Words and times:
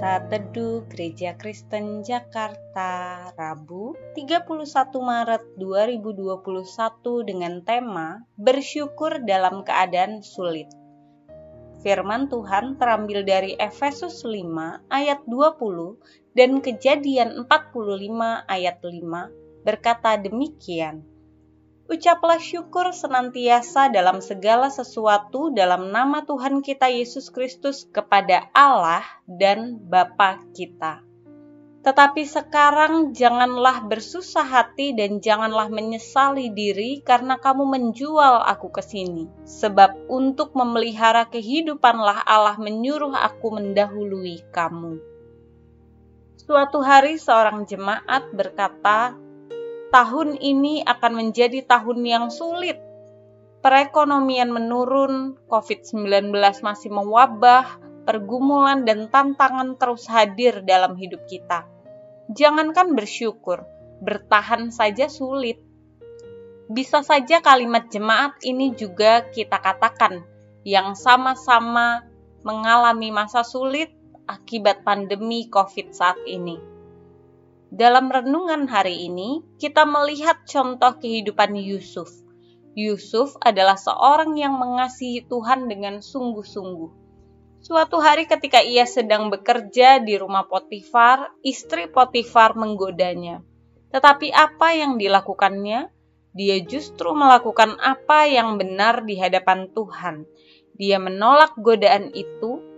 Saat 0.00 0.32
Teduh 0.32 0.88
Gereja 0.88 1.36
Kristen 1.36 2.00
Jakarta, 2.00 3.28
Rabu 3.36 3.92
31 4.16 4.48
Maret 4.96 5.44
2021 5.60 7.28
dengan 7.28 7.60
tema 7.60 8.24
Bersyukur 8.40 9.20
dalam 9.28 9.60
keadaan 9.60 10.24
sulit. 10.24 10.72
Firman 11.84 12.32
Tuhan 12.32 12.80
terambil 12.80 13.28
dari 13.28 13.60
Efesus 13.60 14.24
5 14.24 14.88
ayat 14.88 15.20
20 15.28 16.00
dan 16.32 16.64
Kejadian 16.64 17.44
45 17.44 18.48
ayat 18.48 18.80
5 18.80 19.68
berkata 19.68 20.16
demikian. 20.16 21.04
Ucaplah 21.90 22.38
syukur 22.38 22.94
senantiasa 22.94 23.90
dalam 23.90 24.22
segala 24.22 24.70
sesuatu 24.70 25.50
dalam 25.50 25.90
nama 25.90 26.22
Tuhan 26.22 26.62
kita 26.62 26.86
Yesus 26.86 27.34
Kristus 27.34 27.82
kepada 27.90 28.46
Allah 28.54 29.02
dan 29.26 29.74
Bapa 29.90 30.38
kita. 30.54 31.02
Tetapi 31.82 32.22
sekarang 32.22 33.10
janganlah 33.10 33.82
bersusah 33.90 34.46
hati 34.46 34.94
dan 34.94 35.18
janganlah 35.18 35.66
menyesali 35.66 36.54
diri 36.54 37.02
karena 37.02 37.42
kamu 37.42 37.66
menjual 37.66 38.38
aku 38.46 38.70
ke 38.70 38.86
sini. 38.86 39.26
Sebab 39.42 40.06
untuk 40.06 40.54
memelihara 40.54 41.26
kehidupanlah 41.26 42.22
Allah 42.22 42.54
menyuruh 42.54 43.18
aku 43.18 43.58
mendahului 43.58 44.46
kamu. 44.54 45.02
Suatu 46.38 46.86
hari 46.86 47.18
seorang 47.18 47.66
jemaat 47.66 48.30
berkata, 48.30 49.18
tahun 49.90 50.38
ini 50.38 50.86
akan 50.86 51.12
menjadi 51.18 51.66
tahun 51.66 52.06
yang 52.06 52.26
sulit. 52.30 52.78
Perekonomian 53.60 54.48
menurun, 54.48 55.36
COVID-19 55.50 56.32
masih 56.64 56.88
mewabah, 56.88 57.66
pergumulan 58.08 58.88
dan 58.88 59.12
tantangan 59.12 59.76
terus 59.76 60.08
hadir 60.08 60.64
dalam 60.64 60.96
hidup 60.96 61.28
kita. 61.28 61.68
Jangankan 62.32 62.96
bersyukur, 62.96 63.66
bertahan 64.00 64.72
saja 64.72 65.10
sulit. 65.12 65.60
Bisa 66.70 67.02
saja 67.04 67.42
kalimat 67.42 67.90
jemaat 67.90 68.38
ini 68.46 68.72
juga 68.72 69.28
kita 69.28 69.58
katakan 69.58 70.22
yang 70.62 70.94
sama-sama 70.94 72.06
mengalami 72.46 73.10
masa 73.10 73.42
sulit 73.42 73.90
akibat 74.30 74.86
pandemi 74.86 75.50
COVID 75.50 75.90
saat 75.90 76.16
ini. 76.24 76.69
Dalam 77.70 78.10
renungan 78.10 78.66
hari 78.66 79.06
ini, 79.06 79.46
kita 79.62 79.86
melihat 79.86 80.42
contoh 80.42 80.98
kehidupan 80.98 81.54
Yusuf. 81.54 82.10
Yusuf 82.74 83.38
adalah 83.38 83.78
seorang 83.78 84.34
yang 84.34 84.58
mengasihi 84.58 85.22
Tuhan 85.30 85.70
dengan 85.70 86.02
sungguh-sungguh. 86.02 86.90
Suatu 87.62 88.02
hari 88.02 88.26
ketika 88.26 88.58
ia 88.58 88.90
sedang 88.90 89.30
bekerja 89.30 90.02
di 90.02 90.18
rumah 90.18 90.50
Potifar, 90.50 91.30
istri 91.46 91.86
Potifar 91.86 92.58
menggodanya. 92.58 93.46
Tetapi 93.94 94.34
apa 94.34 94.74
yang 94.74 94.98
dilakukannya? 94.98 95.94
Dia 96.34 96.56
justru 96.66 97.14
melakukan 97.14 97.78
apa 97.78 98.26
yang 98.26 98.58
benar 98.58 99.06
di 99.06 99.14
hadapan 99.14 99.70
Tuhan. 99.70 100.26
Dia 100.74 100.98
menolak 100.98 101.54
godaan 101.54 102.10
itu 102.18 102.69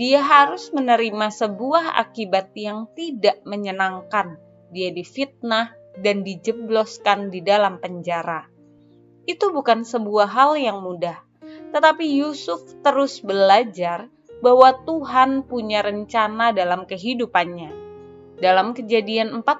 dia 0.00 0.24
harus 0.24 0.72
menerima 0.72 1.28
sebuah 1.28 1.92
akibat 2.00 2.56
yang 2.56 2.88
tidak 2.96 3.44
menyenangkan. 3.44 4.40
Dia 4.72 4.88
difitnah 4.96 5.76
dan 6.00 6.24
dijebloskan 6.24 7.28
di 7.28 7.44
dalam 7.44 7.84
penjara. 7.84 8.48
Itu 9.28 9.52
bukan 9.52 9.84
sebuah 9.84 10.32
hal 10.32 10.56
yang 10.56 10.80
mudah, 10.80 11.20
tetapi 11.76 12.16
Yusuf 12.16 12.64
terus 12.80 13.20
belajar 13.20 14.08
bahwa 14.40 14.72
Tuhan 14.88 15.44
punya 15.44 15.84
rencana 15.84 16.56
dalam 16.56 16.88
kehidupannya. 16.88 17.68
Dalam 18.40 18.72
kejadian 18.72 19.44
45 19.44 19.52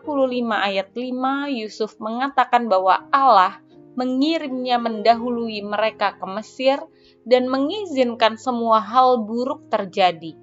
ayat 0.57 0.89
5, 0.97 1.53
Yusuf 1.53 2.01
mengatakan 2.01 2.65
bahwa 2.65 3.05
Allah 3.13 3.61
mengirimnya 3.99 4.79
mendahului 4.79 5.63
mereka 5.67 6.19
ke 6.19 6.27
Mesir 6.31 6.79
dan 7.27 7.51
mengizinkan 7.51 8.39
semua 8.39 8.79
hal 8.79 9.27
buruk 9.27 9.67
terjadi, 9.71 10.35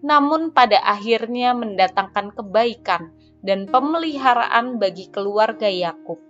namun 0.00 0.52
pada 0.52 0.80
akhirnya 0.82 1.52
mendatangkan 1.52 2.32
kebaikan 2.36 3.12
dan 3.44 3.68
pemeliharaan 3.68 4.80
bagi 4.80 5.12
keluarga 5.12 5.68
Yakub. 5.68 6.20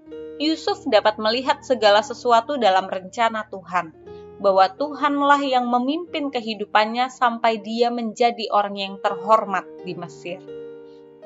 Yusuf 0.43 0.83
dapat 0.91 1.15
melihat 1.23 1.63
segala 1.63 2.03
sesuatu 2.03 2.59
dalam 2.59 2.91
rencana 2.91 3.47
Tuhan, 3.55 3.95
bahwa 4.43 4.67
Tuhanlah 4.75 5.41
yang 5.47 5.71
memimpin 5.71 6.35
kehidupannya 6.35 7.07
sampai 7.07 7.63
dia 7.63 7.89
menjadi 7.95 8.51
orang 8.51 8.75
yang 8.75 8.95
terhormat 8.99 9.63
di 9.87 9.95
Mesir. 9.95 10.43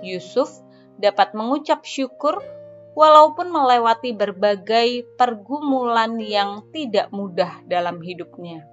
Yusuf 0.05 0.53
dapat 1.01 1.33
mengucap 1.33 1.83
syukur 1.89 2.39
walaupun 2.99 3.55
melewati 3.55 4.11
berbagai 4.11 5.07
pergumulan 5.15 6.19
yang 6.19 6.67
tidak 6.75 7.15
mudah 7.15 7.63
dalam 7.71 8.03
hidupnya. 8.03 8.67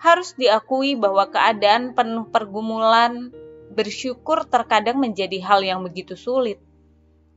Harus 0.00 0.32
diakui 0.32 0.96
bahwa 0.96 1.28
keadaan 1.28 1.92
penuh 1.92 2.24
pergumulan, 2.32 3.28
bersyukur 3.76 4.48
terkadang 4.48 4.96
menjadi 4.96 5.44
hal 5.44 5.60
yang 5.60 5.84
begitu 5.84 6.16
sulit. 6.16 6.56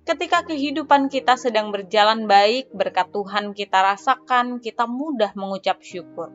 Ketika 0.08 0.48
kehidupan 0.48 1.12
kita 1.12 1.36
sedang 1.36 1.76
berjalan 1.76 2.24
baik, 2.24 2.72
berkat 2.72 3.12
Tuhan 3.12 3.52
kita 3.52 3.84
rasakan, 3.84 4.64
kita 4.64 4.88
mudah 4.88 5.36
mengucap 5.36 5.84
syukur. 5.84 6.32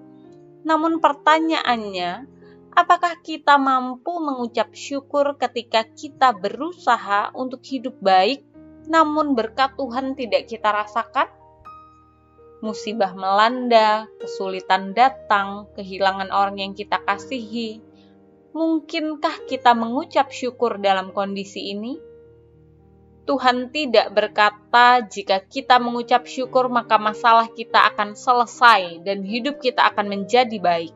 Namun 0.69 1.00
pertanyaannya, 1.00 2.28
apakah 2.77 3.17
kita 3.25 3.56
mampu 3.56 4.12
mengucap 4.21 4.77
syukur 4.77 5.41
ketika 5.41 5.88
kita 5.97 6.37
berusaha 6.37 7.33
untuk 7.33 7.65
hidup 7.65 7.97
baik 8.05 8.44
namun 8.87 9.35
berkat 9.35 9.75
Tuhan 9.75 10.15
tidak 10.15 10.47
kita 10.47 10.71
rasakan? 10.71 11.27
Musibah 12.63 13.13
melanda, 13.13 14.09
kesulitan 14.23 14.97
datang, 14.97 15.69
kehilangan 15.77 16.33
orang 16.33 16.57
yang 16.57 16.73
kita 16.73 17.03
kasihi. 17.05 17.83
Mungkinkah 18.57 19.45
kita 19.45 19.77
mengucap 19.77 20.33
syukur 20.33 20.81
dalam 20.81 21.13
kondisi 21.13 21.77
ini? 21.77 22.01
Tuhan 23.27 23.75
tidak 23.75 24.15
berkata, 24.15 25.03
"Jika 25.05 25.45
kita 25.45 25.83
mengucap 25.83 26.25
syukur, 26.25 26.71
maka 26.71 26.97
masalah 26.97 27.51
kita 27.51 27.91
akan 27.93 28.15
selesai 28.15 29.03
dan 29.03 29.27
hidup 29.27 29.59
kita 29.61 29.83
akan 29.83 30.07
menjadi 30.09 30.57
baik." 30.63 30.95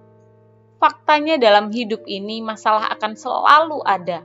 Faktanya, 0.81 1.37
dalam 1.37 1.69
hidup 1.75 2.07
ini 2.09 2.41
masalah 2.41 2.89
akan 2.97 3.13
selalu 3.19 3.85
ada 3.85 4.25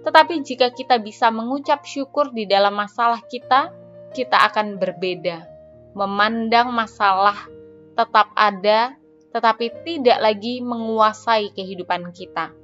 tetapi 0.00 0.40
jika 0.40 0.72
kita 0.72 0.96
bisa 0.96 1.28
mengucap 1.28 1.84
syukur 1.84 2.32
di 2.32 2.48
dalam 2.48 2.72
masalah 2.72 3.20
kita, 3.28 3.68
kita 4.16 4.36
akan 4.48 4.80
berbeda. 4.80 5.44
Memandang 5.92 6.72
masalah 6.72 7.36
tetap 7.92 8.32
ada, 8.32 8.96
tetapi 9.30 9.84
tidak 9.84 10.18
lagi 10.18 10.64
menguasai 10.64 11.52
kehidupan 11.52 12.10
kita. 12.16 12.54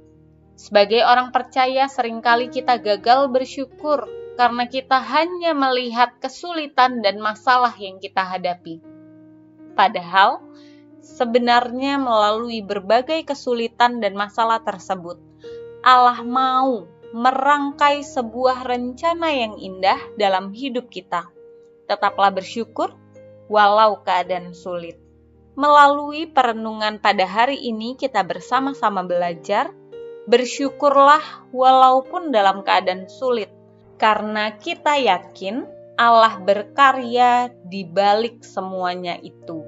Sebagai 0.57 1.05
orang 1.05 1.29
percaya, 1.29 1.85
sering 1.85 2.19
kali 2.25 2.49
kita 2.49 2.81
gagal 2.81 3.29
bersyukur 3.29 4.09
karena 4.41 4.65
kita 4.65 4.97
hanya 4.97 5.53
melihat 5.53 6.17
kesulitan 6.17 7.05
dan 7.05 7.21
masalah 7.21 7.73
yang 7.77 8.01
kita 8.01 8.25
hadapi. 8.25 8.81
Padahal, 9.77 10.41
sebenarnya 11.05 12.01
melalui 12.01 12.65
berbagai 12.65 13.21
kesulitan 13.29 14.01
dan 14.01 14.17
masalah 14.17 14.57
tersebut, 14.65 15.21
Allah 15.85 16.25
mau 16.25 16.89
merangkai 17.15 18.03
sebuah 18.03 18.67
rencana 18.67 19.29
yang 19.31 19.55
indah 19.59 19.99
dalam 20.15 20.51
hidup 20.51 20.91
kita. 20.91 21.27
Tetaplah 21.87 22.31
bersyukur 22.31 22.95
walau 23.51 24.03
keadaan 24.03 24.51
sulit. 24.55 24.99
Melalui 25.57 26.29
perenungan 26.29 27.01
pada 27.01 27.25
hari 27.25 27.57
ini 27.59 27.97
kita 27.97 28.21
bersama-sama 28.23 29.01
belajar 29.03 29.73
bersyukurlah 30.27 31.49
walaupun 31.55 32.29
dalam 32.35 32.61
keadaan 32.61 33.07
sulit 33.07 33.49
karena 33.97 34.55
kita 34.59 34.99
yakin 34.99 35.65
Allah 35.97 36.37
berkarya 36.37 37.49
di 37.65 37.83
balik 37.83 38.45
semuanya 38.45 39.17
itu. 39.17 39.65